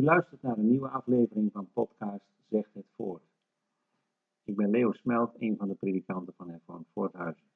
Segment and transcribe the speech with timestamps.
[0.00, 3.22] U luistert naar een nieuwe aflevering van podcast Zegt het Voort.
[4.44, 7.46] Ik ben Leo Smelt, een van de predikanten van Hervormd Voorthuizen.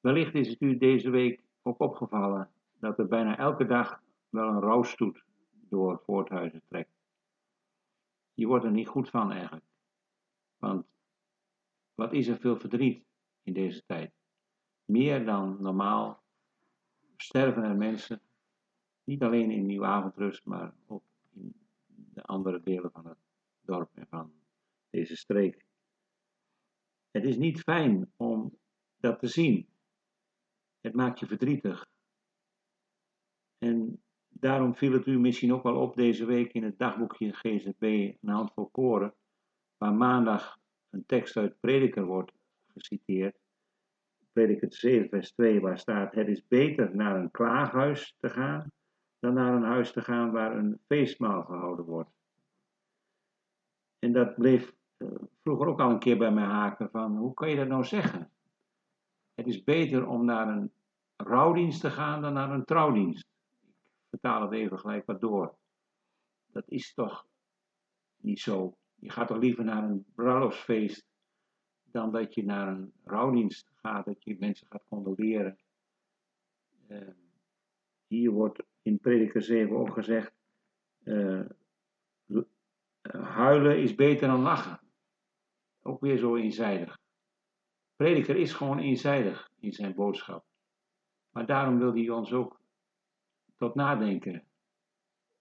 [0.00, 4.60] Wellicht is het u deze week ook opgevallen dat er bijna elke dag wel een
[4.60, 5.24] rouwstoet
[5.68, 6.92] door Voorthuizen trekt.
[8.34, 9.66] Je wordt er niet goed van eigenlijk.
[10.58, 10.86] Want
[11.94, 13.04] wat is er veel verdriet
[13.42, 14.12] in deze tijd?
[14.84, 16.22] Meer dan normaal
[17.16, 18.20] sterven er mensen
[19.04, 21.02] niet alleen in Nieuw-Avondrust, maar ook
[21.34, 21.54] in
[22.14, 23.18] de andere delen van het
[23.60, 24.32] dorp en van
[24.90, 25.64] deze streek.
[27.10, 28.58] Het is niet fijn om
[28.96, 29.68] dat te zien.
[30.80, 31.86] Het maakt je verdrietig.
[33.58, 37.82] En daarom viel het u misschien ook wel op deze week in het dagboekje GZB
[37.82, 39.14] een handvol koren,
[39.76, 40.58] waar maandag
[40.90, 42.32] een tekst uit Prediker wordt
[42.66, 43.40] geciteerd.
[44.32, 48.72] Prediker 7, vers 2, waar staat: Het is beter naar een klaaghuis te gaan
[49.22, 52.10] dan naar een huis te gaan waar een feestmaal gehouden wordt.
[53.98, 55.08] En dat bleef uh,
[55.42, 58.30] vroeger ook al een keer bij mij haken van hoe kan je dat nou zeggen?
[59.34, 60.72] Het is beter om naar een
[61.16, 63.26] rouwdienst te gaan dan naar een trouwdienst.
[63.60, 65.54] Ik vertaal het even gelijk wat door.
[66.46, 67.26] Dat is toch
[68.16, 68.76] niet zo.
[68.94, 71.06] Je gaat toch liever naar een bruiloftsfeest
[71.84, 75.58] dan dat je naar een rouwdienst gaat, dat je mensen gaat condoleren.
[76.88, 77.08] Uh,
[78.06, 80.32] hier wordt in Prediker 7 ook gezegd,
[81.04, 81.44] uh,
[83.10, 84.80] huilen is beter dan lachen.
[85.82, 86.98] Ook weer zo eenzijdig.
[87.96, 90.44] Prediker is gewoon eenzijdig in zijn boodschap.
[91.30, 92.60] Maar daarom wil hij ons ook
[93.56, 94.44] tot nadenken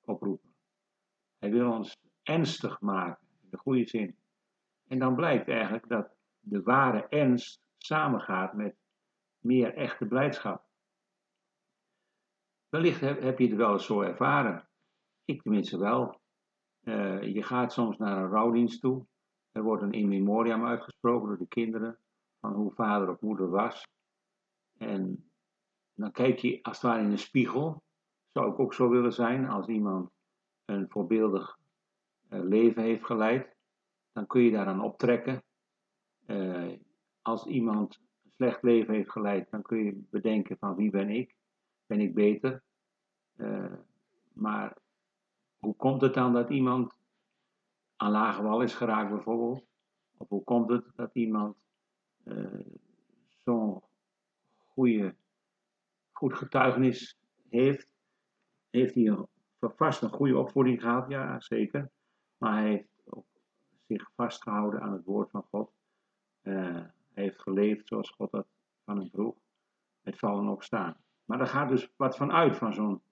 [0.00, 0.54] oproepen.
[1.38, 4.16] Hij wil ons ernstig maken, in de goede zin.
[4.88, 8.74] En dan blijkt eigenlijk dat de ware ernst samengaat met
[9.38, 10.69] meer echte blijdschap.
[12.70, 14.68] Wellicht heb, je het wel eens zo ervaren.
[15.24, 16.20] Ik tenminste wel.
[16.82, 19.06] Uh, je gaat soms naar een rouwdienst toe.
[19.52, 21.98] Er wordt een in memoriam uitgesproken door de kinderen
[22.40, 23.86] van hoe vader of moeder was.
[24.78, 25.30] En
[25.94, 27.82] dan kijk je als het ware in een spiegel.
[28.32, 30.10] Zou ik ook zo willen zijn als iemand
[30.64, 31.58] een voorbeeldig
[32.28, 33.56] uh, leven heeft geleid.
[34.12, 35.42] Dan kun je daaraan optrekken.
[36.26, 36.78] Uh,
[37.22, 41.38] als iemand een slecht leven heeft geleid, dan kun je bedenken van wie ben ik?
[41.90, 42.62] Ben ik beter.
[43.36, 43.72] Uh,
[44.32, 44.76] maar
[45.58, 46.94] hoe komt het dan dat iemand
[47.96, 49.64] aan lage wal is geraakt bijvoorbeeld?
[50.16, 51.56] Of hoe komt het dat iemand
[52.24, 52.60] uh,
[53.44, 53.82] zo'n
[54.72, 55.14] goede,
[56.12, 57.18] goed getuigenis
[57.48, 57.92] heeft?
[58.70, 59.26] Heeft hij
[59.60, 61.08] vast een goede opvoeding gehad?
[61.08, 61.90] Ja, zeker.
[62.38, 63.26] Maar hij heeft ook
[63.86, 65.72] zich vastgehouden aan het woord van God.
[66.42, 68.46] Uh, hij heeft geleefd zoals God dat
[68.84, 69.36] van hem vroeg.
[70.00, 70.96] Het vallen opstaan.
[71.30, 73.02] Maar er gaat dus wat van uit van zo'n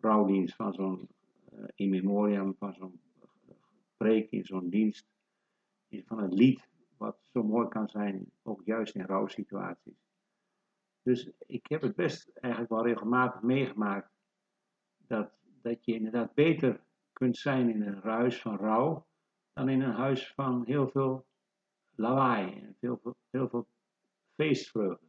[0.00, 1.08] rouwdienst, van zo'n
[1.52, 3.00] uh, in memoriam, van zo'n
[3.96, 5.08] preek in zo'n dienst,
[5.90, 9.98] van het lied, wat zo mooi kan zijn, ook juist in rouwsituaties.
[11.02, 14.10] Dus ik heb het best eigenlijk wel regelmatig meegemaakt
[15.06, 15.30] dat,
[15.62, 19.06] dat je inderdaad beter kunt zijn in een huis van rouw
[19.52, 21.26] dan in een huis van heel veel
[21.94, 23.68] lawaai en heel veel, heel veel
[24.34, 25.05] feestvreugde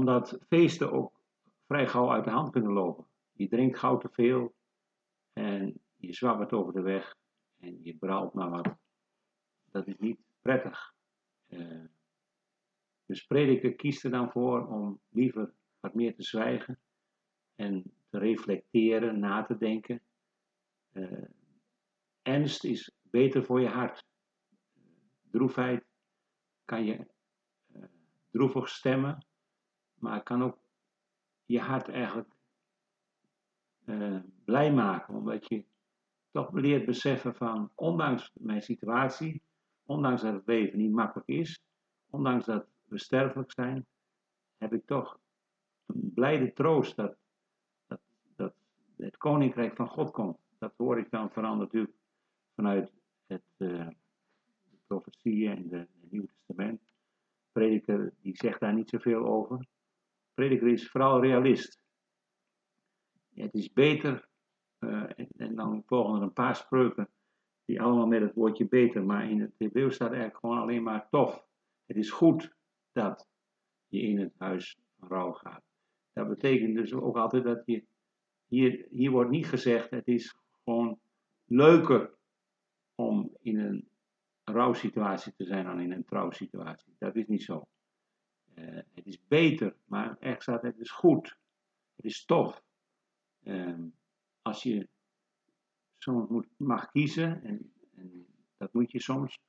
[0.00, 1.20] omdat feesten ook
[1.66, 3.06] vrij gauw uit de hand kunnen lopen.
[3.32, 4.54] Je drinkt gauw te veel
[5.32, 7.16] en je zwabbert over de weg
[7.58, 8.74] en je brouwt maar wat.
[9.70, 10.94] Dat is niet prettig.
[11.48, 11.84] Uh,
[13.06, 16.78] dus prediker kiest er dan voor om liever wat meer te zwijgen
[17.54, 20.02] en te reflecteren, na te denken.
[20.92, 21.28] Uh,
[22.22, 24.04] ernst is beter voor je hart.
[25.30, 25.84] Droefheid
[26.64, 27.06] kan je
[27.76, 27.84] uh,
[28.30, 29.26] droevig stemmen,
[30.00, 30.58] maar het kan ook
[31.44, 32.28] je hart eigenlijk
[33.84, 35.64] uh, blij maken, omdat je
[36.30, 39.42] toch leert beseffen van, ondanks mijn situatie,
[39.84, 41.62] ondanks dat het leven niet makkelijk is,
[42.10, 43.86] ondanks dat we sterfelijk zijn,
[44.58, 45.18] heb ik toch
[45.86, 47.16] een blijde troost dat,
[47.86, 48.00] dat,
[48.36, 48.54] dat
[48.96, 50.38] het koninkrijk van God komt.
[50.58, 51.96] Dat hoor ik dan vooral natuurlijk
[52.54, 52.92] vanuit
[53.26, 53.88] het, uh,
[54.70, 56.80] de profetieën en het Nieuwe Testament.
[57.52, 59.66] prediker die zegt daar niet zoveel over
[60.34, 61.78] prediker is vooral realist.
[63.34, 64.28] Het is beter,
[64.78, 67.08] uh, en, en, dan volgen er een paar spreuken
[67.64, 71.08] die allemaal met het woordje beter, maar in het Hebreeuws staat eigenlijk gewoon alleen maar
[71.10, 71.46] tof.
[71.86, 72.54] Het is goed
[72.92, 73.28] dat
[73.88, 75.62] je in het huis rouw gaat.
[76.12, 77.84] Dat betekent dus ook altijd dat je,
[78.46, 81.00] hier, hier wordt niet gezegd, het is gewoon
[81.44, 82.14] leuker
[82.94, 83.88] om in een
[84.44, 86.94] rouwsituatie te zijn dan in een trouwsituatie.
[86.98, 87.66] Dat is niet zo.
[88.54, 91.38] Uh, het is beter, maar echt staat het is goed.
[91.96, 92.62] Het is tof.
[93.42, 93.88] Ehm,
[94.42, 94.88] als je
[95.98, 98.26] soms moet, mag kiezen, en, en
[98.56, 99.40] dat moet je soms,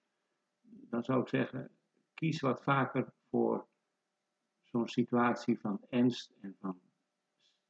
[0.61, 1.71] dan zou ik zeggen,
[2.13, 3.67] kies wat vaker voor
[4.63, 6.79] zo'n situatie van ernst en van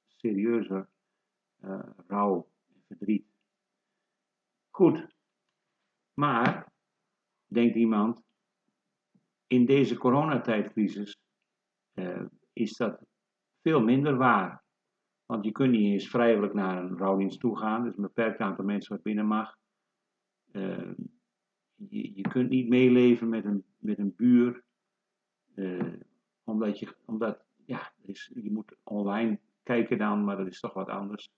[0.07, 0.87] serieuze
[1.63, 3.25] uh, rouw en verdriet.
[4.69, 5.07] Goed,
[6.13, 6.71] maar,
[7.47, 8.23] denkt iemand,
[9.51, 11.17] in deze coronatijdcrisis
[11.93, 13.05] uh, is dat
[13.61, 14.63] veel minder waar.
[15.25, 18.65] Want je kunt niet eens vrijelijk naar een rouwdienst toe gaan, dus een beperkt aantal
[18.65, 19.57] mensen wat binnen mag.
[20.51, 20.91] Uh,
[21.75, 24.63] je, je kunt niet meeleven met een, met een buur,
[25.55, 25.93] uh,
[26.43, 27.91] omdat je, omdat, ja,
[28.33, 31.31] je moet online kijken dan, maar dat is toch wat anders.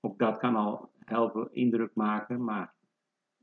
[0.00, 2.74] Ook dat kan al helpen indruk maken, maar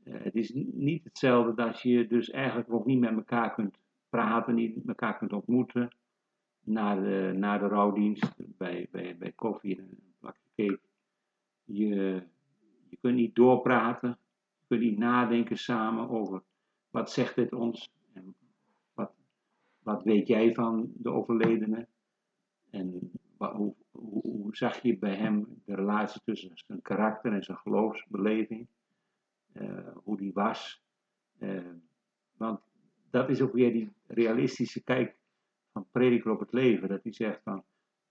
[0.02, 3.82] het is niet hetzelfde dat je dus eigenlijk ook niet met elkaar kunt
[4.14, 5.88] praten, niet met elkaar kunt ontmoeten
[6.60, 10.80] na de, na de rouwdienst, bij, bij, bij koffie en een plakje cake.
[11.64, 12.22] Je,
[12.88, 14.18] je kunt niet doorpraten,
[14.60, 16.42] je kunt niet nadenken samen over
[16.90, 18.34] wat zegt dit ons en
[18.94, 19.12] wat,
[19.82, 21.86] wat weet jij van de overledene
[22.70, 27.58] en wat, hoe, hoe, zag je bij hem de relatie tussen zijn karakter en zijn
[27.58, 28.66] geloofsbeleving,
[29.52, 30.82] uh, hoe die was.
[31.38, 31.60] Uh,
[32.36, 32.60] want
[33.14, 35.16] dat is ook weer die realistische kijk
[35.72, 36.88] van prediker op het leven.
[36.88, 37.64] Dat hij zegt van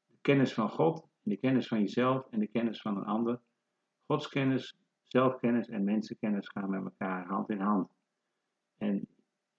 [0.07, 3.39] de kennis van God, de kennis van jezelf en de kennis van een ander.
[4.05, 7.89] Godskennis, zelfkennis en mensenkennis gaan met elkaar hand in hand.
[8.77, 9.07] En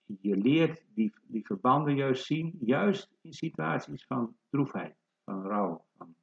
[0.05, 6.15] je leert die, die verbanden juist zien, juist in situaties van droefheid, van rouw, van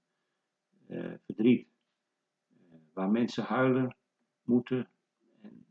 [0.88, 1.68] uh, verdriet.
[2.50, 3.96] Uh, waar mensen huilen
[4.42, 4.88] moeten.
[5.40, 5.64] En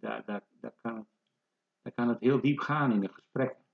[0.00, 1.06] daar, daar, daar, kan het,
[1.94, 3.64] kan het heel diep gaan in de gesprekken.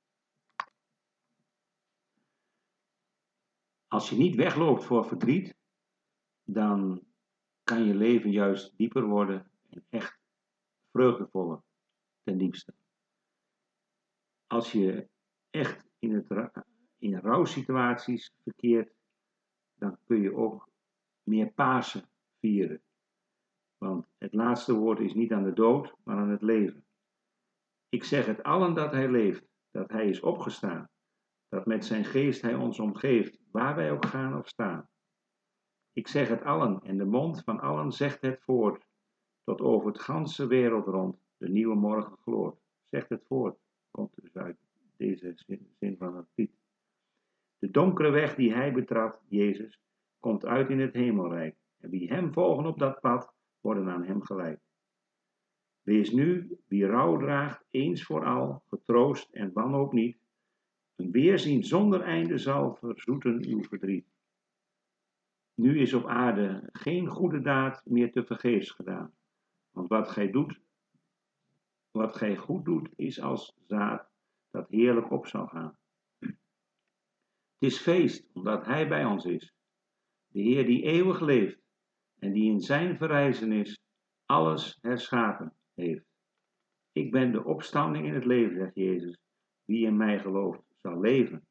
[3.89, 5.57] Als je niet wegloopt voor verdriet,
[6.45, 7.07] dan
[7.63, 10.19] kan je leven juist dieper worden en echt
[10.91, 11.63] vreugdevoller
[12.23, 12.75] ten diepste.
[14.47, 15.09] Als je
[15.51, 16.51] echt in, het,
[16.99, 18.93] in rouwsituaties verkeert,
[19.75, 20.69] dan kun je ook
[21.23, 22.09] meer Pasen
[22.41, 22.83] vieren.
[23.79, 26.85] Want het laatste woord is niet aan de dood, maar aan het leven.
[27.89, 30.89] Ik zeg het allen dat hij leeft, dat hij is opgestaan
[31.49, 34.89] dat met zijn geest hij ons omgeeft, waar wij ook gaan of staan.
[35.93, 38.85] Ik zeg het allen en de mond van allen zegt het voort,
[39.45, 42.61] tot over het ganse wereld rond de nieuwe morgen gloort.
[42.85, 43.59] Zegt het voort,
[43.91, 44.57] komt dus uit
[44.97, 45.33] deze
[45.79, 46.53] zin van het lied.
[47.59, 49.81] De donkere weg die hij betrad, Jezus,
[50.19, 51.57] komt uit in het hemelrijk.
[51.79, 54.61] En wie hem volgen op dat pad, worden aan hem gelijk.
[55.89, 60.19] Wees nu, wie rouw draagt, eens voor al, getroost en wanhoop niet,
[60.97, 64.07] een weerzien zonder einde zal verzoeten uw verdriet.
[65.55, 69.15] Nu is op aarde geen goede daad meer te vergeefs gedaan.
[69.71, 70.61] Want wat gij doet,
[71.91, 74.09] wat gij goed doet, is als zaad
[74.51, 75.79] dat heerlijk op zal gaan.
[76.19, 76.39] Het
[77.59, 79.55] is feest, omdat Hij bij ons is.
[80.27, 81.61] De Heer die eeuwig leeft
[82.19, 83.81] en die in zijn verrijzenis
[84.27, 86.05] alles herschapen heeft.
[86.93, 89.19] Ik ben de opstanding in het leven, zegt Jezus.
[89.65, 91.47] Wie in mij gelooft, zal leven,